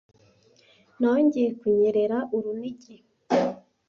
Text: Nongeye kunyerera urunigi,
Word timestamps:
Nongeye 0.99 1.49
kunyerera 1.59 2.17
urunigi, 2.37 2.95